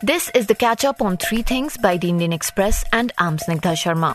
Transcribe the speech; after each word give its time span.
This 0.00 0.30
is 0.32 0.46
the 0.46 0.54
catch 0.54 0.84
up 0.84 1.02
on 1.02 1.16
three 1.16 1.42
things 1.42 1.76
by 1.76 1.96
the 1.96 2.08
Indian 2.08 2.32
Express 2.32 2.84
and 2.92 3.12
I'm 3.18 3.36
Sharma. 3.36 4.14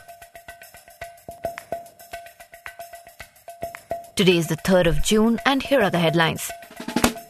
Today 4.15 4.38
is 4.38 4.47
the 4.47 4.56
3rd 4.56 4.88
of 4.88 5.04
June 5.04 5.42
and 5.46 5.62
here 5.62 5.81
are 5.81 5.90
the 5.90 5.99
headlines. 5.99 6.49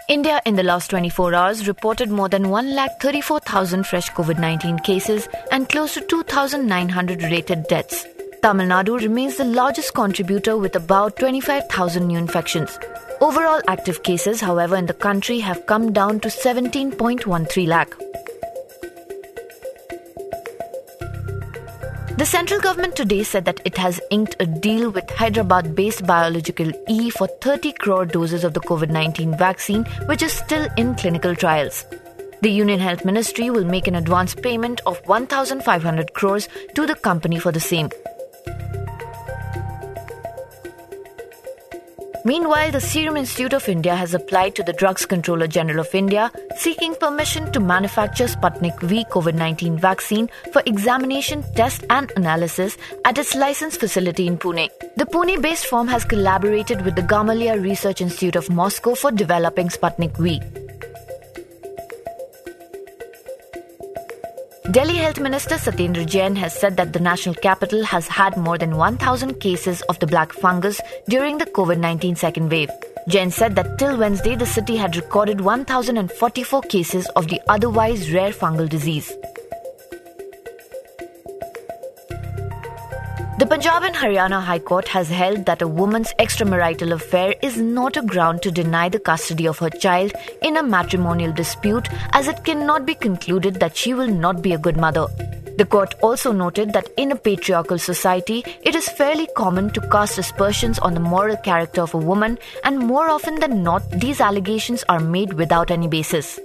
India 0.07 0.39
in 0.45 0.55
the 0.55 0.61
last 0.61 0.91
24 0.91 1.33
hours 1.33 1.67
reported 1.67 2.11
more 2.11 2.29
than 2.29 2.43
1,34,000 2.43 3.87
fresh 3.87 4.11
COVID 4.11 4.37
19 4.37 4.77
cases 4.79 5.27
and 5.51 5.67
close 5.67 5.95
to 5.95 6.01
2,900 6.01 7.23
rated 7.23 7.63
deaths. 7.67 8.05
Tamil 8.43 8.67
Nadu 8.67 8.99
remains 8.99 9.37
the 9.37 9.45
largest 9.45 9.95
contributor 9.95 10.57
with 10.57 10.75
about 10.75 11.17
25,000 11.17 12.05
new 12.05 12.19
infections. 12.19 12.77
Overall 13.19 13.61
active 13.67 14.03
cases, 14.03 14.41
however, 14.41 14.75
in 14.75 14.85
the 14.85 14.93
country 14.93 15.39
have 15.39 15.65
come 15.65 15.91
down 15.91 16.19
to 16.19 16.27
17.13 16.27 17.67
lakh. 17.67 17.95
The 22.15 22.27
central 22.27 22.61
government 22.61 22.95
today 22.95 23.23
said 23.23 23.45
that 23.45 23.59
it 23.65 23.75
has 23.77 23.99
inked 24.11 24.35
a 24.39 24.45
deal 24.45 24.91
with 24.91 25.09
Hyderabad 25.09 25.73
based 25.73 26.05
Biological 26.05 26.71
E 26.87 27.09
for 27.09 27.25
30 27.41 27.71
crore 27.73 28.05
doses 28.05 28.43
of 28.43 28.53
the 28.53 28.59
COVID 28.59 28.91
19 28.91 29.35
vaccine, 29.35 29.83
which 30.05 30.21
is 30.21 30.31
still 30.31 30.67
in 30.77 30.93
clinical 30.93 31.35
trials. 31.35 31.85
The 32.43 32.51
Union 32.51 32.79
Health 32.79 33.03
Ministry 33.03 33.49
will 33.49 33.65
make 33.65 33.87
an 33.87 33.95
advance 33.95 34.35
payment 34.35 34.79
of 34.85 35.01
1,500 35.07 36.13
crores 36.13 36.47
to 36.75 36.85
the 36.85 36.93
company 36.93 37.39
for 37.39 37.51
the 37.51 37.59
same. 37.59 37.89
Meanwhile, 42.25 42.71
the 42.71 42.79
Serum 42.79 43.17
Institute 43.17 43.51
of 43.51 43.67
India 43.67 43.95
has 43.97 44.13
applied 44.13 44.55
to 44.55 44.63
the 44.63 44.71
Drugs 44.71 45.05
Controller 45.05 45.45
General 45.45 45.81
of 45.81 45.93
India 45.93 46.31
seeking 46.55 46.95
permission 46.95 47.51
to 47.51 47.59
manufacture 47.59 48.25
Sputnik 48.25 48.79
V 48.79 49.03
COVID 49.11 49.33
19 49.33 49.77
vaccine 49.77 50.29
for 50.53 50.63
examination, 50.65 51.43
test, 51.55 51.83
and 51.89 52.13
analysis 52.15 52.77
at 53.03 53.17
its 53.17 53.35
licensed 53.35 53.79
facility 53.81 54.25
in 54.25 54.37
Pune. 54.37 54.69
The 54.95 55.05
Pune 55.05 55.41
based 55.41 55.65
firm 55.65 55.89
has 55.89 56.05
collaborated 56.05 56.85
with 56.85 56.95
the 56.95 57.01
Gamaleya 57.01 57.61
Research 57.61 57.99
Institute 57.99 58.37
of 58.37 58.49
Moscow 58.49 58.95
for 58.95 59.11
developing 59.11 59.67
Sputnik 59.67 60.15
V. 60.17 60.41
Delhi 64.71 64.95
Health 64.95 65.19
Minister 65.19 65.55
Satyendra 65.55 66.05
Jain 66.05 66.37
has 66.37 66.57
said 66.57 66.77
that 66.77 66.93
the 66.93 66.99
national 66.99 67.35
capital 67.35 67.83
has 67.83 68.07
had 68.07 68.37
more 68.37 68.57
than 68.57 68.77
1,000 68.77 69.41
cases 69.41 69.81
of 69.89 69.99
the 69.99 70.07
black 70.07 70.31
fungus 70.31 70.79
during 71.09 71.37
the 71.37 71.45
COVID 71.45 71.79
19 71.79 72.15
second 72.15 72.49
wave. 72.49 72.69
Jain 73.09 73.29
said 73.29 73.55
that 73.57 73.77
till 73.77 73.97
Wednesday, 73.97 74.37
the 74.37 74.45
city 74.45 74.77
had 74.77 74.95
recorded 74.95 75.41
1,044 75.41 76.61
cases 76.61 77.09
of 77.17 77.27
the 77.27 77.41
otherwise 77.49 78.13
rare 78.13 78.31
fungal 78.31 78.69
disease. 78.69 79.11
The 83.43 83.49
Punjab 83.49 83.83
and 83.83 83.93
Haryana 83.93 84.41
High 84.41 84.59
Court 84.59 84.87
has 84.87 85.09
held 85.09 85.45
that 85.47 85.61
a 85.61 85.67
woman's 85.67 86.13
extramarital 86.17 86.93
affair 86.93 87.35
is 87.41 87.57
not 87.57 87.97
a 87.97 88.01
ground 88.01 88.41
to 88.43 88.51
deny 88.51 88.87
the 88.87 89.01
custody 89.01 89.49
of 89.49 89.59
her 89.59 89.69
child 89.69 90.13
in 90.41 90.55
a 90.55 90.63
matrimonial 90.63 91.33
dispute, 91.33 91.89
as 92.13 92.29
it 92.29 92.45
cannot 92.45 92.85
be 92.85 92.95
concluded 92.95 93.55
that 93.55 93.75
she 93.75 93.93
will 93.93 94.07
not 94.07 94.41
be 94.41 94.53
a 94.53 94.57
good 94.57 94.77
mother. 94.77 95.07
The 95.57 95.65
court 95.65 95.95
also 96.01 96.31
noted 96.31 96.71
that 96.71 96.87
in 96.95 97.11
a 97.11 97.17
patriarchal 97.17 97.79
society, 97.79 98.45
it 98.61 98.75
is 98.75 98.87
fairly 98.87 99.27
common 99.35 99.71
to 99.71 99.89
cast 99.89 100.17
aspersions 100.17 100.79
on 100.79 100.93
the 100.93 101.01
moral 101.01 101.35
character 101.35 101.81
of 101.81 101.93
a 101.93 101.97
woman, 101.97 102.39
and 102.63 102.79
more 102.79 103.09
often 103.09 103.41
than 103.41 103.61
not, 103.61 103.91
these 103.91 104.21
allegations 104.21 104.85
are 104.87 105.01
made 105.01 105.33
without 105.33 105.69
any 105.69 105.89
basis. 105.89 106.39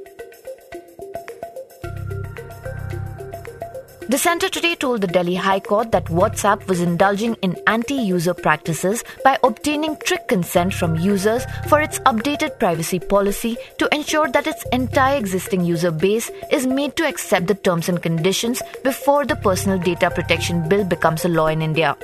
The 4.11 4.17
centre 4.17 4.49
today 4.49 4.75
told 4.75 5.03
the 5.03 5.07
Delhi 5.07 5.35
High 5.35 5.61
Court 5.61 5.93
that 5.93 6.07
WhatsApp 6.07 6.67
was 6.67 6.81
indulging 6.81 7.35
in 7.43 7.55
anti 7.67 7.93
user 7.93 8.33
practices 8.33 9.05
by 9.23 9.37
obtaining 9.45 9.99
trick 9.99 10.29
consent 10.29 10.73
from 10.73 10.97
users 10.97 11.45
for 11.69 11.83
its 11.83 11.99
updated 12.01 12.59
privacy 12.59 12.99
policy 12.99 13.59
to 13.77 13.87
ensure 13.95 14.31
that 14.31 14.47
its 14.47 14.65
entire 14.73 15.19
existing 15.19 15.63
user 15.63 15.91
base 15.91 16.31
is 16.51 16.67
made 16.67 16.97
to 16.97 17.07
accept 17.07 17.49
the 17.49 17.55
terms 17.55 17.91
and 17.91 18.03
conditions 18.03 18.63
before 18.83 19.27
the 19.27 19.37
Personal 19.37 19.79
Data 19.79 20.11
Protection 20.11 20.67
Bill 20.71 20.87
becomes 20.87 21.27
a 21.27 21.29
law 21.29 21.49
in 21.49 21.61
India. 21.61 21.95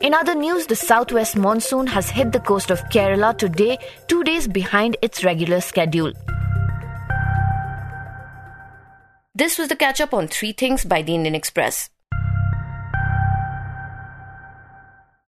In 0.00 0.14
other 0.14 0.36
news, 0.36 0.68
the 0.68 0.76
southwest 0.76 1.36
monsoon 1.36 1.88
has 1.88 2.08
hit 2.08 2.30
the 2.30 2.38
coast 2.38 2.70
of 2.70 2.80
Kerala 2.90 3.36
today, 3.36 3.76
two 4.06 4.22
days 4.22 4.46
behind 4.46 4.96
its 5.02 5.24
regular 5.24 5.60
schedule. 5.60 6.12
This 9.38 9.56
was 9.56 9.68
the 9.68 9.76
catch 9.76 10.00
up 10.00 10.12
on 10.12 10.26
three 10.26 10.50
things 10.50 10.84
by 10.84 11.00
the 11.02 11.14
Indian 11.14 11.36
Express. 11.36 11.90